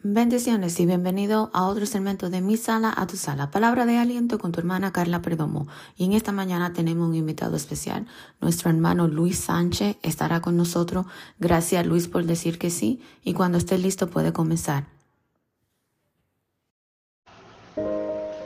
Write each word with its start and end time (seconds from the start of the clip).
Bendiciones 0.00 0.78
y 0.78 0.86
bienvenido 0.86 1.50
a 1.52 1.66
otro 1.66 1.84
segmento 1.84 2.30
de 2.30 2.40
Mi 2.40 2.56
Sala 2.56 2.94
a 2.96 3.08
tu 3.08 3.16
Sala. 3.16 3.50
Palabra 3.50 3.84
de 3.84 3.96
aliento 3.96 4.38
con 4.38 4.52
tu 4.52 4.60
hermana 4.60 4.92
Carla 4.92 5.22
Perdomo. 5.22 5.66
Y 5.96 6.04
en 6.04 6.12
esta 6.12 6.30
mañana 6.30 6.72
tenemos 6.72 7.08
un 7.08 7.16
invitado 7.16 7.56
especial. 7.56 8.06
Nuestro 8.40 8.70
hermano 8.70 9.08
Luis 9.08 9.38
Sánchez 9.38 9.96
estará 10.04 10.40
con 10.40 10.56
nosotros. 10.56 11.06
Gracias 11.40 11.84
Luis 11.84 12.06
por 12.06 12.22
decir 12.22 12.58
que 12.58 12.70
sí. 12.70 13.00
Y 13.24 13.34
cuando 13.34 13.58
esté 13.58 13.76
listo 13.76 14.08
puede 14.08 14.32
comenzar. 14.32 14.84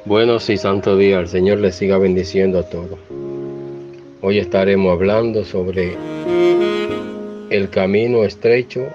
Buenos 0.06 0.48
y 0.48 0.56
santo 0.56 0.96
día. 0.96 1.20
El 1.20 1.28
Señor 1.28 1.58
les 1.58 1.74
siga 1.74 1.98
bendiciendo 1.98 2.60
a 2.60 2.62
todos. 2.62 2.98
Hoy 4.22 4.38
estaremos 4.38 4.90
hablando 4.90 5.44
sobre 5.44 5.98
el 7.50 7.68
camino 7.68 8.24
estrecho 8.24 8.86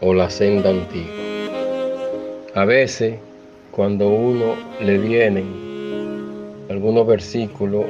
o 0.00 0.12
la 0.14 0.30
senda 0.30 0.70
antigua. 0.70 1.21
A 2.54 2.66
veces, 2.66 3.14
cuando 3.70 4.10
uno 4.10 4.56
le 4.78 4.98
vienen 4.98 5.46
algunos 6.68 7.06
versículos 7.06 7.86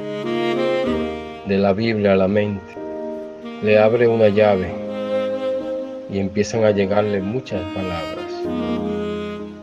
de 1.45 1.57
la 1.57 1.73
Biblia 1.73 2.13
a 2.13 2.15
la 2.15 2.29
mente, 2.29 2.73
le 3.61 3.77
abre 3.77 4.07
una 4.07 4.29
llave 4.29 4.69
y 6.09 6.17
empiezan 6.17 6.63
a 6.63 6.71
llegarle 6.71 7.19
muchas 7.19 7.61
palabras. 7.73 8.23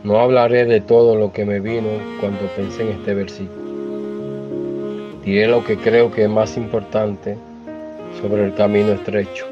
No 0.03 0.19
hablaré 0.19 0.65
de 0.65 0.81
todo 0.81 1.15
lo 1.15 1.33
que 1.33 1.45
me 1.45 1.59
vino 1.59 1.89
cuando 2.19 2.41
pensé 2.55 2.83
en 2.83 2.89
este 2.89 3.15
versículo. 3.15 3.61
Diré 5.25 5.47
lo 5.47 5.63
que 5.63 5.77
creo 5.77 6.11
que 6.11 6.25
es 6.25 6.29
más 6.29 6.57
importante 6.57 7.37
sobre 8.21 8.45
el 8.45 8.53
camino 8.53 8.91
estrecho, 8.91 9.47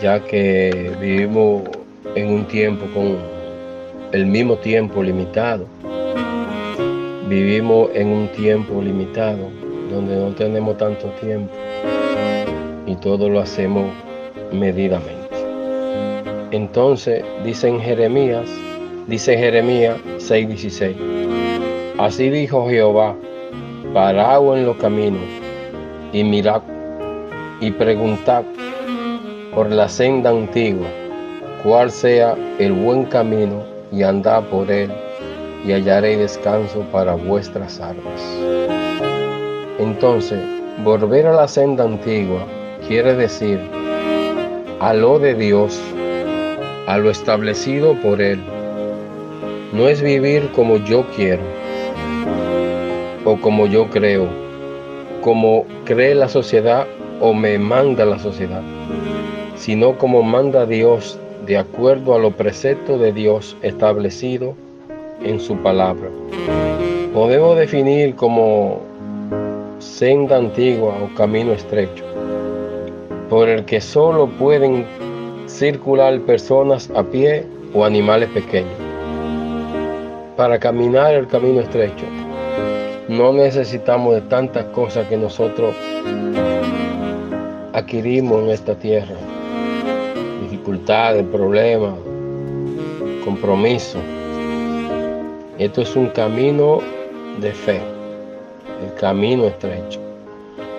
ya 0.00 0.18
que 0.18 0.90
vivimos 1.00 1.62
en 2.16 2.32
un 2.32 2.44
tiempo 2.46 2.84
con 2.92 3.31
el 4.12 4.26
mismo 4.26 4.56
tiempo 4.56 5.02
limitado. 5.02 5.64
Vivimos 7.28 7.88
en 7.94 8.08
un 8.08 8.28
tiempo 8.28 8.82
limitado 8.82 9.48
donde 9.90 10.16
no 10.16 10.34
tenemos 10.34 10.76
tanto 10.76 11.08
tiempo 11.18 11.50
y 12.86 12.94
todo 12.96 13.30
lo 13.30 13.40
hacemos 13.40 13.86
medidamente. 14.52 15.16
Entonces 16.50 17.24
dice 17.42 17.68
en 17.68 17.80
Jeremías, 17.80 18.50
dice 19.06 19.38
Jeremías 19.38 19.96
6:16, 20.18 20.94
así 21.96 22.28
dijo 22.28 22.68
Jehová, 22.68 23.16
paraos 23.94 24.58
en 24.58 24.66
los 24.66 24.76
caminos 24.76 25.22
y 26.12 26.22
mirad 26.22 26.60
y 27.60 27.70
preguntad 27.70 28.44
por 29.54 29.70
la 29.70 29.88
senda 29.88 30.28
antigua, 30.28 30.88
cuál 31.62 31.90
sea 31.90 32.36
el 32.58 32.72
buen 32.72 33.04
camino 33.04 33.71
y 33.92 34.02
andad 34.02 34.42
por 34.44 34.70
él, 34.70 34.90
y 35.64 35.72
hallaré 35.72 36.16
descanso 36.16 36.80
para 36.90 37.14
vuestras 37.14 37.78
almas. 37.78 38.20
Entonces, 39.78 40.40
volver 40.82 41.26
a 41.26 41.34
la 41.34 41.46
senda 41.46 41.84
antigua 41.84 42.46
quiere 42.88 43.14
decir 43.14 43.60
a 44.80 44.92
lo 44.94 45.18
de 45.18 45.34
Dios, 45.34 45.80
a 46.88 46.98
lo 46.98 47.10
establecido 47.10 47.94
por 48.02 48.20
Él. 48.20 48.40
No 49.72 49.88
es 49.88 50.02
vivir 50.02 50.50
como 50.54 50.76
yo 50.78 51.06
quiero 51.14 51.42
o 53.24 53.36
como 53.40 53.66
yo 53.66 53.88
creo, 53.90 54.26
como 55.20 55.64
cree 55.84 56.14
la 56.16 56.28
sociedad 56.28 56.86
o 57.20 57.32
me 57.32 57.58
manda 57.58 58.04
la 58.04 58.18
sociedad, 58.18 58.62
sino 59.54 59.96
como 59.98 60.24
manda 60.24 60.66
Dios 60.66 61.18
de 61.46 61.58
acuerdo 61.58 62.14
a 62.14 62.18
los 62.18 62.34
preceptos 62.34 63.00
de 63.00 63.12
Dios 63.12 63.56
establecido 63.62 64.54
en 65.24 65.40
su 65.40 65.56
palabra. 65.56 66.08
Podemos 67.12 67.56
definir 67.56 68.14
como 68.14 68.80
senda 69.78 70.36
antigua 70.36 70.94
o 71.02 71.14
camino 71.16 71.52
estrecho, 71.52 72.04
por 73.28 73.48
el 73.48 73.64
que 73.64 73.80
solo 73.80 74.28
pueden 74.28 74.86
circular 75.46 76.20
personas 76.20 76.90
a 76.94 77.02
pie 77.02 77.44
o 77.74 77.84
animales 77.84 78.28
pequeños. 78.30 78.72
Para 80.36 80.58
caminar 80.58 81.14
el 81.14 81.26
camino 81.26 81.60
estrecho, 81.60 82.06
no 83.08 83.32
necesitamos 83.32 84.14
de 84.14 84.20
tantas 84.22 84.64
cosas 84.66 85.08
que 85.08 85.16
nosotros 85.16 85.74
adquirimos 87.72 88.42
en 88.44 88.50
esta 88.50 88.74
tierra 88.76 89.16
dificultades, 90.62 91.24
problemas, 91.26 91.94
compromiso. 93.24 93.98
Esto 95.58 95.82
es 95.82 95.96
un 95.96 96.06
camino 96.10 96.78
de 97.40 97.52
fe, 97.52 97.80
el 98.84 98.94
camino 98.94 99.46
estrecho. 99.46 99.98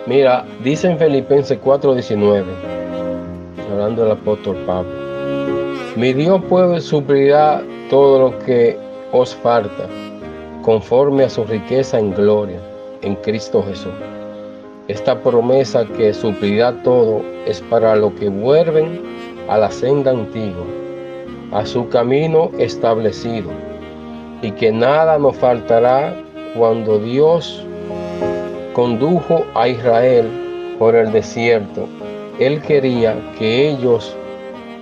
Mira, 0.07 0.45
dice 0.63 0.89
en 0.89 0.97
Filipenses 0.97 1.59
4:19, 1.61 2.45
hablando 3.71 4.03
del 4.03 4.13
apóstol 4.13 4.55
Pablo, 4.65 4.91
mi 5.97 6.13
Dios 6.13 6.41
puede 6.47 6.79
suplirá 6.79 7.61
todo 7.89 8.29
lo 8.29 8.39
que 8.39 8.77
os 9.11 9.35
falta, 9.35 9.87
conforme 10.61 11.25
a 11.25 11.29
su 11.29 11.43
riqueza 11.43 11.99
en 11.99 12.13
gloria, 12.13 12.59
en 13.01 13.15
Cristo 13.17 13.61
Jesús. 13.67 13.93
Esta 14.87 15.19
promesa 15.19 15.85
que 15.97 16.13
suplirá 16.13 16.71
todo 16.83 17.21
es 17.45 17.61
para 17.61 17.95
lo 17.95 18.13
que 18.15 18.29
vuelven 18.29 19.12
a 19.47 19.57
la 19.57 19.71
senda 19.71 20.11
antigua, 20.11 20.65
a 21.51 21.65
su 21.65 21.89
camino 21.89 22.51
establecido, 22.57 23.49
y 24.41 24.51
que 24.51 24.71
nada 24.71 25.17
nos 25.17 25.35
faltará 25.37 26.15
cuando 26.55 26.99
Dios 26.99 27.65
condujo 28.73 29.45
a 29.55 29.67
Israel 29.67 30.75
por 30.79 30.95
el 30.95 31.11
desierto. 31.11 31.87
Él 32.39 32.61
quería 32.61 33.15
que 33.37 33.69
ellos 33.69 34.15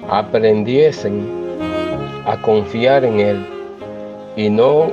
aprendiesen 0.09 1.27
a 2.25 2.41
confiar 2.41 3.03
en 3.03 3.19
Él 3.19 3.45
y 4.35 4.49
no 4.49 4.91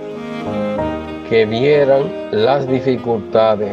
que 1.29 1.45
vieran 1.45 2.11
las 2.31 2.67
dificultades, 2.67 3.71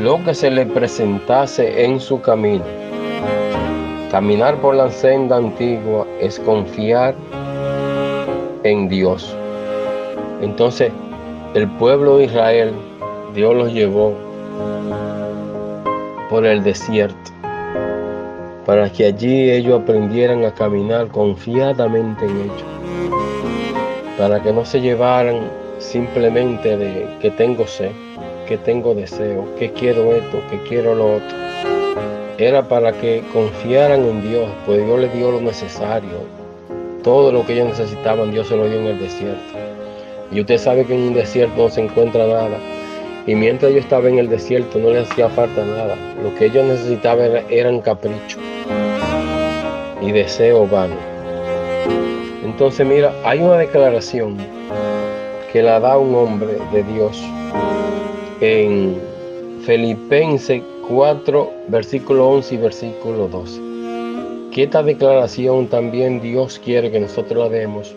lo 0.00 0.22
que 0.24 0.34
se 0.34 0.50
le 0.50 0.64
presentase 0.64 1.84
en 1.84 2.00
su 2.00 2.20
camino. 2.20 2.85
Caminar 4.16 4.56
por 4.62 4.74
la 4.74 4.90
senda 4.90 5.36
antigua 5.36 6.06
es 6.22 6.38
confiar 6.38 7.14
en 8.62 8.88
Dios. 8.88 9.36
Entonces, 10.40 10.90
el 11.52 11.68
pueblo 11.72 12.16
de 12.16 12.24
Israel, 12.24 12.72
Dios 13.34 13.54
los 13.54 13.74
llevó 13.74 14.14
por 16.30 16.46
el 16.46 16.64
desierto 16.64 17.30
para 18.64 18.90
que 18.90 19.04
allí 19.04 19.50
ellos 19.50 19.82
aprendieran 19.82 20.46
a 20.46 20.54
caminar 20.54 21.08
confiadamente 21.08 22.24
en 22.24 22.36
ellos, 22.40 22.64
para 24.16 24.42
que 24.42 24.50
no 24.50 24.64
se 24.64 24.80
llevaran 24.80 25.40
simplemente 25.78 26.74
de 26.78 27.06
que 27.20 27.30
tengo 27.32 27.66
sed, 27.66 27.92
que 28.48 28.56
tengo 28.56 28.94
deseo, 28.94 29.44
que 29.58 29.72
quiero 29.72 30.14
esto, 30.14 30.38
que 30.50 30.58
quiero 30.62 30.94
lo 30.94 31.16
otro 31.16 31.75
era 32.38 32.68
para 32.68 32.92
que 32.92 33.22
confiaran 33.32 34.04
en 34.04 34.22
Dios, 34.28 34.48
pues 34.66 34.84
Dios 34.84 35.00
les 35.00 35.12
dio 35.14 35.30
lo 35.30 35.40
necesario. 35.40 36.24
Todo 37.02 37.32
lo 37.32 37.46
que 37.46 37.54
ellos 37.54 37.68
necesitaban, 37.68 38.30
Dios 38.30 38.48
se 38.48 38.56
lo 38.56 38.68
dio 38.68 38.78
en 38.78 38.86
el 38.86 38.98
desierto. 38.98 39.58
Y 40.30 40.40
usted 40.40 40.58
sabe 40.58 40.84
que 40.84 40.94
en 40.94 41.02
un 41.08 41.14
desierto 41.14 41.62
no 41.62 41.70
se 41.70 41.82
encuentra 41.82 42.26
nada. 42.26 42.58
Y 43.26 43.34
mientras 43.34 43.72
yo 43.72 43.78
estaba 43.78 44.08
en 44.08 44.18
el 44.18 44.28
desierto 44.28 44.78
no 44.78 44.90
les 44.90 45.10
hacía 45.10 45.28
falta 45.30 45.64
nada. 45.64 45.96
Lo 46.22 46.34
que 46.34 46.46
ellos 46.46 46.64
necesitaban 46.64 47.44
eran 47.48 47.80
caprichos 47.80 48.40
y 50.02 50.12
deseo 50.12 50.66
vano. 50.66 50.96
Entonces 52.44 52.86
mira, 52.86 53.12
hay 53.24 53.40
una 53.40 53.56
declaración 53.56 54.36
que 55.52 55.62
la 55.62 55.80
da 55.80 55.96
un 55.96 56.14
hombre 56.14 56.58
de 56.72 56.82
Dios 56.82 57.22
en 58.40 59.00
Filipenses 59.64 60.62
4, 60.88 61.50
versículo 61.66 62.28
11 62.28 62.54
y 62.54 62.58
versículo 62.58 63.26
12. 63.28 63.60
Que 64.52 64.62
esta 64.64 64.82
declaración 64.84 65.66
también 65.66 66.20
Dios 66.20 66.60
quiere 66.64 66.92
que 66.92 67.00
nosotros 67.00 67.44
la 67.44 67.48
demos 67.48 67.94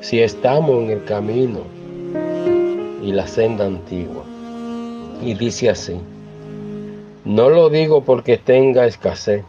si 0.00 0.20
estamos 0.20 0.82
en 0.82 0.90
el 0.90 1.04
camino 1.04 1.60
y 3.02 3.12
la 3.12 3.26
senda 3.26 3.66
antigua. 3.66 4.24
Y 5.22 5.34
dice 5.34 5.70
así, 5.70 5.98
no 7.24 7.48
lo 7.48 7.70
digo 7.70 8.02
porque 8.02 8.36
tenga 8.36 8.86
escasez, 8.86 9.44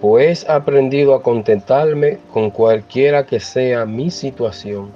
pues 0.00 0.44
he 0.48 0.52
aprendido 0.52 1.14
a 1.14 1.22
contentarme 1.22 2.18
con 2.32 2.50
cualquiera 2.50 3.26
que 3.26 3.40
sea 3.40 3.84
mi 3.84 4.10
situación. 4.10 4.88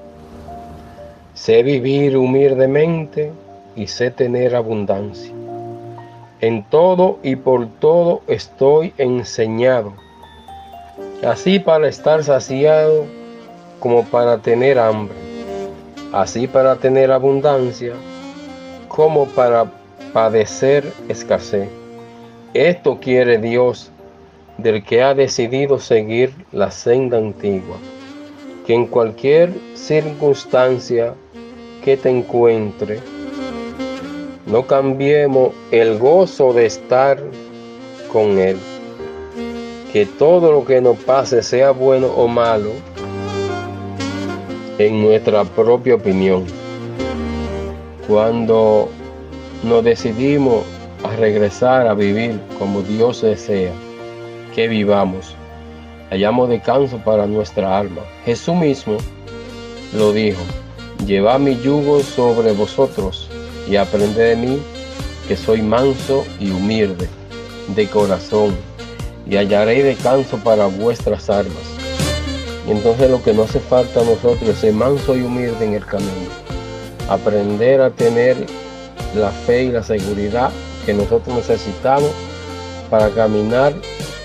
Sé 1.34 1.62
vivir 1.62 2.16
humildemente 2.16 3.30
y 3.76 3.86
sé 3.86 4.10
tener 4.10 4.56
abundancia. 4.56 5.37
En 6.40 6.62
todo 6.62 7.18
y 7.24 7.34
por 7.34 7.66
todo 7.80 8.22
estoy 8.28 8.94
enseñado, 8.96 9.92
así 11.26 11.58
para 11.58 11.88
estar 11.88 12.22
saciado 12.22 13.06
como 13.80 14.04
para 14.04 14.38
tener 14.38 14.78
hambre, 14.78 15.16
así 16.12 16.46
para 16.46 16.76
tener 16.76 17.10
abundancia 17.10 17.94
como 18.86 19.26
para 19.26 19.72
padecer 20.12 20.92
escasez. 21.08 21.68
Esto 22.54 22.98
quiere 23.00 23.38
Dios 23.38 23.90
del 24.58 24.84
que 24.84 25.02
ha 25.02 25.14
decidido 25.14 25.80
seguir 25.80 26.32
la 26.52 26.70
senda 26.70 27.18
antigua, 27.18 27.78
que 28.64 28.74
en 28.74 28.86
cualquier 28.86 29.52
circunstancia 29.74 31.14
que 31.84 31.96
te 31.96 32.10
encuentre, 32.10 33.00
no 34.50 34.66
cambiemos 34.66 35.52
el 35.70 35.98
gozo 35.98 36.54
de 36.54 36.66
estar 36.66 37.22
con 38.10 38.38
Él. 38.38 38.56
Que 39.92 40.06
todo 40.06 40.52
lo 40.52 40.64
que 40.64 40.80
nos 40.80 40.96
pase, 40.98 41.42
sea 41.42 41.70
bueno 41.70 42.08
o 42.08 42.26
malo, 42.28 42.70
en 44.78 45.02
nuestra 45.02 45.44
propia 45.44 45.96
opinión. 45.96 46.44
Cuando 48.06 48.88
nos 49.62 49.84
decidimos 49.84 50.64
a 51.04 51.14
regresar 51.16 51.86
a 51.86 51.94
vivir 51.94 52.40
como 52.58 52.80
Dios 52.82 53.20
desea 53.20 53.72
que 54.54 54.66
vivamos, 54.66 55.34
hallamos 56.10 56.48
descanso 56.48 56.98
para 57.04 57.26
nuestra 57.26 57.78
alma. 57.78 58.02
Jesús 58.24 58.54
mismo 58.54 58.96
lo 59.94 60.12
dijo, 60.12 60.40
llevad 61.06 61.38
mi 61.38 61.58
yugo 61.60 62.00
sobre 62.00 62.52
vosotros 62.52 63.27
y 63.68 63.76
aprended 63.76 64.30
de 64.30 64.36
mí, 64.36 64.62
que 65.26 65.36
soy 65.36 65.62
manso 65.62 66.24
y 66.40 66.50
humilde 66.50 67.08
de 67.74 67.86
corazón, 67.88 68.56
y 69.28 69.36
hallaréis 69.36 69.84
descanso 69.84 70.38
para 70.38 70.66
vuestras 70.66 71.28
almas. 71.28 71.78
Y 72.66 72.70
entonces 72.70 73.10
lo 73.10 73.22
que 73.22 73.32
no 73.32 73.42
hace 73.42 73.60
falta 73.60 74.00
a 74.00 74.04
nosotros 74.04 74.48
es 74.48 74.58
ser 74.58 74.72
manso 74.72 75.16
y 75.16 75.22
humilde 75.22 75.64
en 75.64 75.74
el 75.74 75.84
camino. 75.84 76.30
Aprender 77.08 77.80
a 77.80 77.90
tener 77.90 78.36
la 79.14 79.30
fe 79.30 79.64
y 79.64 79.72
la 79.72 79.82
seguridad 79.82 80.50
que 80.84 80.94
nosotros 80.94 81.34
necesitamos 81.36 82.10
para 82.90 83.10
caminar 83.10 83.74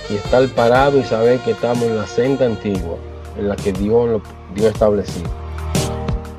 y 0.10 0.16
estar 0.16 0.48
parado 0.50 1.00
y 1.00 1.04
saber 1.04 1.40
que 1.40 1.52
estamos 1.52 1.84
en 1.84 1.98
la 1.98 2.08
senda 2.08 2.46
antigua 2.46 2.98
en 3.38 3.50
la 3.50 3.56
que 3.56 3.74
Dios 3.74 4.10
lo 4.10 4.22
dio 4.56 4.70
establecido. 4.70 5.43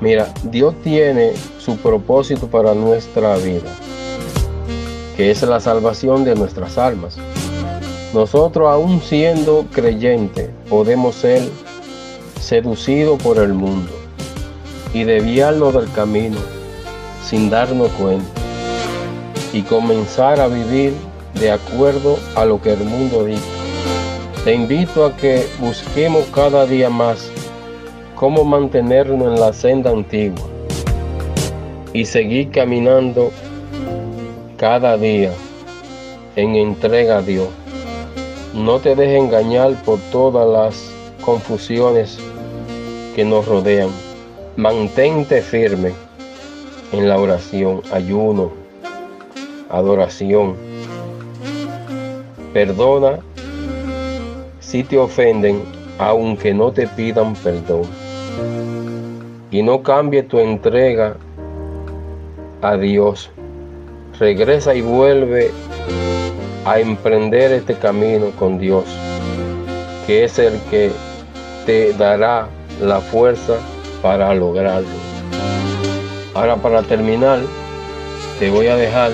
Mira, 0.05 0.35
Dios 0.43 0.75
tiene 0.85 1.33
su 1.59 1.79
propósito 1.79 2.47
para 2.47 2.75
nuestra 2.75 3.39
vida, 3.39 3.71
que 5.17 5.31
es 5.31 5.41
la 5.41 5.61
salvación 5.61 6.25
de 6.25 6.35
nuestras 6.35 6.77
almas. 6.77 7.17
Nosotros, 8.13 8.69
aún 8.69 9.01
siendo 9.01 9.65
creyentes, 9.73 10.51
podemos 10.69 11.15
ser 11.15 11.49
seducidos 12.39 13.23
por 13.23 13.39
el 13.39 13.55
mundo 13.55 13.91
y 14.93 15.05
desviarnos 15.05 15.73
del 15.73 15.91
camino 15.93 16.37
sin 17.25 17.49
darnos 17.49 17.89
cuenta 17.93 18.29
y 19.55 19.63
comenzar 19.63 20.39
a 20.39 20.49
vivir 20.49 20.93
de 21.41 21.51
acuerdo 21.51 22.19
a 22.35 22.45
lo 22.45 22.61
que 22.61 22.75
el 22.75 22.85
mundo 22.85 23.25
dice. 23.25 23.41
Te 24.45 24.53
invito 24.53 25.07
a 25.07 25.17
que 25.17 25.47
busquemos 25.61 26.27
cada 26.35 26.67
día 26.67 26.91
más 26.91 27.31
cómo 28.15 28.45
mantenernos 28.45 29.35
en 29.35 29.41
la 29.41 29.53
senda 29.53 29.91
antigua 29.91 30.45
y 31.93 32.05
seguir 32.05 32.51
caminando 32.51 33.31
cada 34.57 34.97
día 34.97 35.33
en 36.37 36.57
entrega 36.57 37.19
a 37.19 37.23
Dios. 37.23 37.49
No 38.55 38.79
te 38.79 38.95
dejes 38.95 39.23
engañar 39.23 39.75
por 39.85 39.99
todas 40.13 40.49
las 40.49 40.91
confusiones 41.25 42.19
que 43.15 43.25
nos 43.25 43.47
rodean. 43.47 43.91
Mantente 44.57 45.43
firme 45.43 45.93
en 46.93 47.09
la 47.09 47.19
oración, 47.19 47.83
ayuno, 47.93 48.53
adoración. 49.69 50.57
Perdona 52.53 53.19
si 54.61 54.85
te 54.85 54.99
ofenden, 54.99 55.63
aunque 55.99 56.55
no 56.55 56.73
te 56.73 56.87
pidan 56.87 57.35
perdón. 57.35 58.04
Y 59.55 59.63
no 59.63 59.85
cambie 59.85 60.25
tu 60.25 60.41
entrega 60.41 61.17
a 62.61 62.77
Dios. 62.77 63.31
Regresa 64.19 64.75
y 64.75 64.81
vuelve 64.81 65.53
a 66.65 66.81
emprender 66.81 67.53
este 67.53 67.77
camino 67.77 68.33
con 68.37 68.59
Dios, 68.59 68.85
que 70.09 70.25
es 70.25 70.41
el 70.41 70.59
que 70.71 70.91
te 71.67 71.93
dará 71.93 72.49
la 72.83 72.99
fuerza 72.99 73.55
para 74.03 74.35
lograrlo. 74.35 74.89
Ahora 76.35 76.57
para 76.57 76.83
terminar, 76.83 77.39
te 78.41 78.51
voy 78.51 78.67
a 78.67 78.75
dejar 78.75 79.13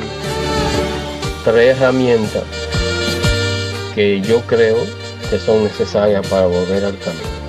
tres 1.45 1.77
herramientas 1.77 2.45
que 3.95 4.23
yo 4.23 4.41
creo 4.47 4.79
que 5.29 5.39
son 5.39 5.65
necesarias 5.65 6.27
para 6.29 6.47
volver 6.47 6.83
al 6.87 6.99
camino. 6.99 7.40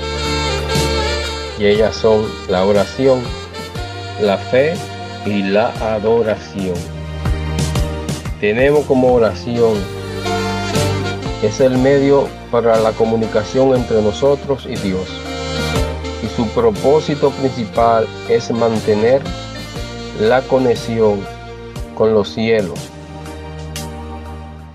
Y 1.62 1.68
ellas 1.68 1.96
son 1.96 2.26
la 2.50 2.66
oración, 2.66 3.22
la 4.20 4.40
fe 4.40 4.74
y 5.28 5.44
la 5.44 5.70
adoración. 5.94 6.74
Tenemos 8.40 8.84
como 8.86 9.14
oración, 9.14 9.76
es 11.44 11.60
el 11.60 11.78
medio 11.78 12.28
para 12.50 12.80
la 12.80 12.94
comunicación 12.94 13.76
entre 13.76 14.02
nosotros 14.02 14.66
y 14.66 14.76
Dios. 14.76 15.08
Y 16.24 16.36
su 16.36 16.48
propósito 16.48 17.30
principal 17.30 18.08
es 18.28 18.50
mantener 18.50 19.22
la 20.20 20.42
conexión 20.42 21.20
con 21.94 22.16
los 22.16 22.30
cielos, 22.30 22.80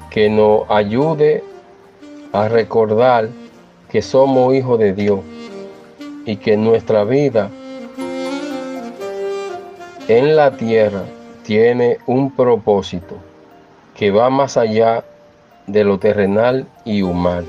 que 0.09 0.31
nos 0.31 0.71
ayude 0.71 1.43
a 2.33 2.47
recordar 2.47 3.29
que 3.91 4.03
somos 4.03 4.55
hijos 4.55 4.79
de 4.79 4.93
Dios 4.93 5.19
y 6.27 6.37
que 6.37 6.57
nuestra 6.57 7.05
vida 7.05 7.49
en 10.09 10.37
la 10.37 10.51
tierra 10.57 11.05
tiene 11.45 11.99
un 12.07 12.31
propósito 12.31 13.17
que 13.95 14.11
va 14.11 14.29
más 14.29 14.57
allá 14.57 15.05
de 15.67 15.85
lo 15.85 15.99
terrenal 15.99 16.67
y 16.85 17.03
humano. 17.03 17.47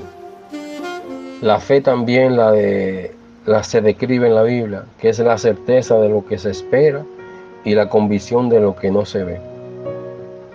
La 1.42 1.60
fe 1.60 1.80
también 1.80 2.36
la 2.36 2.52
de 2.52 3.14
la 3.46 3.62
se 3.62 3.80
describe 3.80 4.26
en 4.26 4.34
la 4.34 4.42
Biblia, 4.42 4.84
que 5.00 5.08
es 5.08 5.18
la 5.18 5.38
certeza 5.38 5.98
de 5.98 6.08
lo 6.08 6.24
que 6.26 6.38
se 6.38 6.50
espera 6.50 7.04
y 7.64 7.74
la 7.74 7.88
convicción 7.88 8.48
de 8.48 8.60
lo 8.60 8.76
que 8.76 8.90
no 8.90 9.04
se 9.04 9.24
ve. 9.24 9.40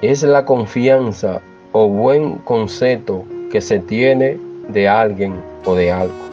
Es 0.01 0.23
la 0.23 0.45
confianza 0.45 1.41
o 1.71 1.87
buen 1.87 2.35
concepto 2.39 3.23
que 3.51 3.61
se 3.61 3.79
tiene 3.79 4.37
de 4.67 4.87
alguien 4.87 5.41
o 5.65 5.75
de 5.75 5.91
algo. 5.91 6.32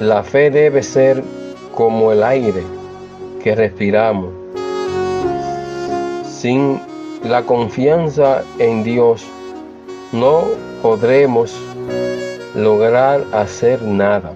La 0.00 0.24
fe 0.24 0.50
debe 0.50 0.82
ser 0.82 1.22
como 1.72 2.10
el 2.10 2.24
aire 2.24 2.64
que 3.42 3.54
respiramos. 3.54 4.28
Sin 6.26 6.80
la 7.22 7.42
confianza 7.42 8.42
en 8.58 8.82
Dios 8.82 9.24
no 10.12 10.46
podremos 10.82 11.54
lograr 12.56 13.24
hacer 13.32 13.82
nada, 13.82 14.32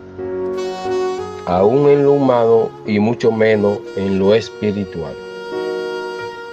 aún 1.46 1.88
en 1.88 2.04
lo 2.04 2.12
humano 2.12 2.70
y 2.86 3.00
mucho 3.00 3.32
menos 3.32 3.78
en 3.96 4.20
lo 4.20 4.34
espiritual. 4.34 5.14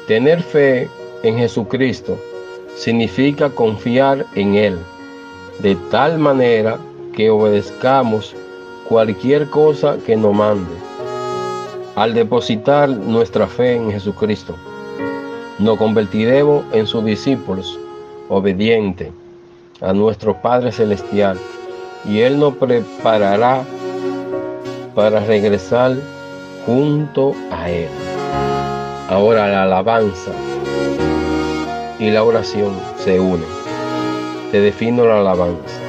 Tener 0.08 0.42
fe 0.42 0.90
en 1.22 1.38
Jesucristo 1.38 2.18
significa 2.76 3.52
confiar 3.52 4.26
en 4.34 4.56
Él, 4.56 4.80
de 5.60 5.76
tal 5.92 6.18
manera 6.18 6.80
que 7.16 7.30
obedezcamos 7.30 8.36
cualquier 8.88 9.50
cosa 9.50 9.98
que 10.06 10.16
nos 10.16 10.34
mande 10.34 10.74
al 11.96 12.14
depositar 12.14 12.90
nuestra 12.90 13.48
fe 13.48 13.76
en 13.76 13.92
Jesucristo, 13.92 14.56
nos 15.60 15.78
convertiremos 15.78 16.66
en 16.74 16.86
sus 16.86 17.04
discípulos, 17.06 17.80
obedientes 18.30 19.10
a 19.82 19.94
nuestro 19.94 20.40
Padre 20.42 20.72
Celestial, 20.72 21.40
y 22.06 22.20
Él 22.20 22.38
nos 22.38 22.56
preparará 22.56 23.64
para 24.94 25.20
regresar 25.22 25.96
junto 26.66 27.34
a 27.52 27.70
Él. 27.70 27.90
Ahora 29.10 29.48
la 29.48 29.64
alabanza 29.64 30.32
y 32.00 32.10
la 32.12 32.24
oración 32.24 32.74
se 32.98 33.20
unen. 33.20 33.48
Te 34.52 34.60
defino 34.60 35.06
la 35.06 35.20
alabanza. 35.20 35.80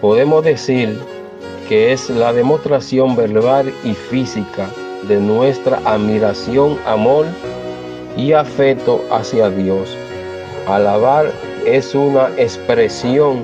Podemos 0.00 0.44
decir 0.44 0.98
que 1.68 1.92
es 1.92 2.10
la 2.10 2.32
demostración 2.32 3.16
verbal 3.16 3.72
y 3.84 3.94
física 3.94 4.68
de 5.08 5.20
nuestra 5.20 5.80
admiración, 5.84 6.78
amor 6.86 7.26
y 8.16 8.32
afecto 8.32 9.04
hacia 9.10 9.50
Dios. 9.50 9.96
Alabar 10.66 11.32
es 11.64 11.94
una 11.94 12.28
expresión 12.36 13.42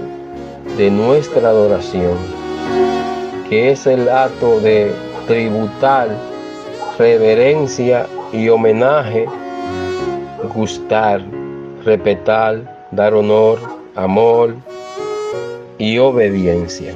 de 0.76 0.90
nuestra 0.90 1.48
adoración, 1.48 2.16
que 3.48 3.72
es 3.72 3.86
el 3.86 4.08
acto 4.08 4.60
de 4.60 4.92
tributar 5.26 6.08
reverencia 6.98 8.06
y 8.32 8.48
homenaje, 8.48 9.26
gustar, 10.54 11.22
respetar, 11.84 12.86
dar 12.92 13.14
honor, 13.14 13.58
amor 13.94 14.54
y 15.78 15.98
obediencia. 15.98 16.94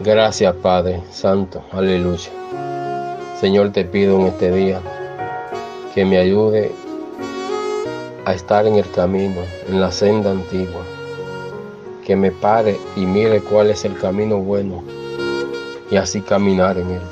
Gracias 0.00 0.54
Padre 0.62 1.02
Santo, 1.10 1.60
aleluya. 1.72 2.30
Señor, 3.40 3.72
te 3.72 3.84
pido 3.84 4.20
en 4.20 4.26
este 4.28 4.52
día 4.52 4.80
que 5.92 6.04
me 6.04 6.18
ayude 6.18 6.70
a 8.24 8.32
estar 8.32 8.64
en 8.68 8.76
el 8.76 8.88
camino, 8.92 9.40
en 9.68 9.80
la 9.80 9.90
senda 9.90 10.30
antigua, 10.30 10.82
que 12.06 12.14
me 12.14 12.30
pare 12.30 12.78
y 12.94 13.06
mire 13.06 13.40
cuál 13.40 13.70
es 13.70 13.84
el 13.84 13.98
camino 13.98 14.38
bueno 14.38 14.84
y 15.90 15.96
así 15.96 16.20
caminar 16.20 16.78
en 16.78 16.92
él. 16.92 17.02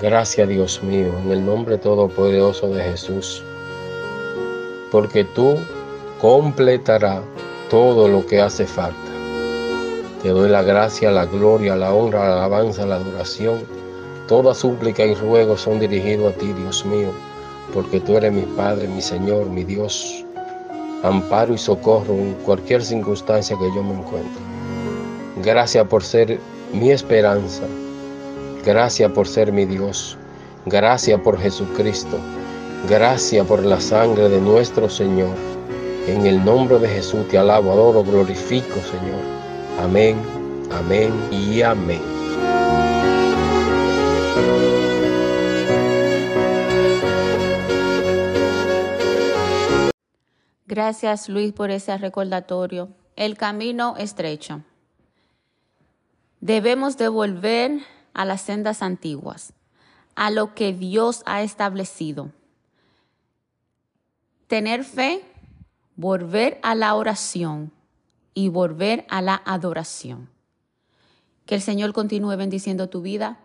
Gracias 0.00 0.48
Dios 0.48 0.80
mío, 0.84 1.12
en 1.24 1.32
el 1.32 1.44
nombre 1.44 1.78
todopoderoso 1.78 2.68
de 2.68 2.84
Jesús, 2.84 3.42
porque 4.92 5.24
tú 5.24 5.56
completarás 6.20 7.22
todo 7.68 8.06
lo 8.06 8.24
que 8.24 8.40
hace 8.40 8.66
falta. 8.66 9.01
Te 10.22 10.28
doy 10.28 10.48
la 10.48 10.62
gracia, 10.62 11.10
la 11.10 11.26
gloria, 11.26 11.74
la 11.74 11.92
honra, 11.92 12.28
la 12.28 12.34
alabanza, 12.44 12.86
la 12.86 12.94
adoración. 12.94 13.58
Toda 14.28 14.54
súplica 14.54 15.04
y 15.04 15.14
ruego 15.16 15.56
son 15.56 15.80
dirigidos 15.80 16.32
a 16.32 16.36
ti, 16.38 16.52
Dios 16.52 16.86
mío, 16.86 17.08
porque 17.74 17.98
tú 17.98 18.16
eres 18.16 18.32
mi 18.32 18.42
Padre, 18.42 18.86
mi 18.86 19.02
Señor, 19.02 19.46
mi 19.46 19.64
Dios. 19.64 20.24
Amparo 21.02 21.52
y 21.54 21.58
socorro 21.58 22.14
en 22.14 22.34
cualquier 22.44 22.84
circunstancia 22.84 23.58
que 23.58 23.74
yo 23.74 23.82
me 23.82 23.94
encuentre. 23.94 24.42
Gracias 25.42 25.88
por 25.88 26.04
ser 26.04 26.38
mi 26.72 26.92
esperanza. 26.92 27.64
Gracias 28.64 29.10
por 29.10 29.26
ser 29.26 29.50
mi 29.50 29.64
Dios. 29.64 30.16
Gracias 30.66 31.20
por 31.22 31.36
Jesucristo. 31.36 32.16
Gracias 32.88 33.44
por 33.44 33.64
la 33.64 33.80
sangre 33.80 34.28
de 34.28 34.40
nuestro 34.40 34.88
Señor. 34.88 35.34
En 36.06 36.26
el 36.26 36.44
nombre 36.44 36.78
de 36.78 36.86
Jesús 36.86 37.26
te 37.26 37.38
alabo, 37.38 37.72
adoro, 37.72 38.04
glorifico, 38.04 38.76
Señor. 38.88 39.41
Amén, 39.78 40.16
amén 40.70 41.12
y 41.32 41.62
amén. 41.62 42.00
Gracias 50.66 51.28
Luis 51.28 51.52
por 51.52 51.70
ese 51.70 51.96
recordatorio. 51.98 52.90
El 53.16 53.36
camino 53.36 53.96
estrecho. 53.98 54.62
Debemos 56.40 56.96
devolver 56.96 57.80
a 58.14 58.24
las 58.24 58.40
sendas 58.42 58.82
antiguas, 58.82 59.52
a 60.14 60.30
lo 60.30 60.54
que 60.54 60.72
Dios 60.72 61.22
ha 61.26 61.42
establecido. 61.42 62.30
Tener 64.46 64.84
fe, 64.84 65.22
volver 65.96 66.58
a 66.62 66.74
la 66.74 66.94
oración 66.94 67.72
y 68.34 68.48
volver 68.48 69.06
a 69.08 69.22
la 69.22 69.42
adoración. 69.44 70.30
Que 71.46 71.56
el 71.56 71.60
Señor 71.60 71.92
continúe 71.92 72.36
bendiciendo 72.36 72.88
tu 72.88 73.02
vida. 73.02 73.40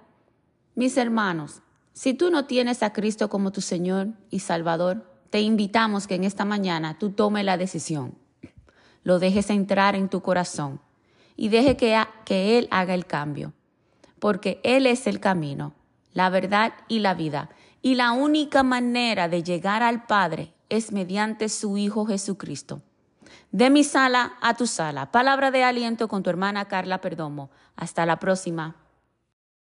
Mis 0.75 0.98
hermanos, 0.98 1.62
si 1.94 2.13
tú 2.13 2.29
no 2.29 2.46
tienes 2.46 2.84
a 2.84 2.94
Cristo 2.94 3.29
como 3.29 3.51
tu 3.51 3.62
Señor 3.62 4.10
y 4.29 4.39
Salvador, 4.39 5.03
te 5.29 5.41
invitamos 5.41 6.08
que 6.08 6.15
en 6.15 6.24
esta 6.24 6.46
mañana 6.46 6.98
tú 7.00 7.10
tomes 7.10 7.44
la 7.44 7.58
decisión, 7.58 8.15
lo 9.03 9.20
dejes 9.20 9.50
entrar 9.50 9.96
en 9.96 10.10
tu 10.10 10.22
corazón 10.22 10.79
y 11.36 11.50
deje 11.50 11.75
que, 11.75 12.00
que 12.25 12.58
Él 12.58 12.67
haga 12.72 12.94
el 12.94 13.06
cambio, 13.06 13.53
porque 14.20 14.62
Él 14.63 14.86
es 14.86 15.08
el 15.08 15.20
camino, 15.20 15.74
la 16.13 16.29
verdad 16.29 16.74
y 16.88 17.00
la 17.00 17.13
vida. 17.13 17.50
Y 17.82 17.96
la 17.96 18.12
única 18.12 18.63
manera 18.63 19.27
de 19.27 19.44
llegar 19.44 19.84
al 19.84 20.06
Padre 20.06 20.53
es 20.70 20.91
mediante 20.91 21.50
su 21.50 21.77
Hijo 21.77 22.06
Jesucristo. 22.06 22.82
De 23.51 23.70
mi 23.70 23.84
sala 23.84 24.34
a 24.42 24.56
tu 24.56 24.68
sala. 24.68 25.12
Palabra 25.12 25.51
de 25.51 25.63
aliento 25.63 26.08
con 26.08 26.24
tu 26.24 26.30
hermana 26.30 26.66
Carla 26.66 27.00
Perdomo. 27.00 27.50
Hasta 27.75 28.06
la 28.06 28.20
próxima. 28.20 28.75